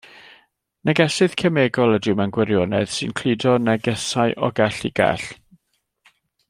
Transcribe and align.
Negesydd 0.89 1.35
cemegol 1.41 1.93
ydyw 1.97 2.17
mewn 2.21 2.33
gwirionedd, 2.39 2.91
sy'n 2.95 3.15
cludo 3.21 3.53
negesau 3.69 4.37
o 4.49 4.53
gell 4.61 4.83
i 4.91 4.95
gell. 5.03 5.31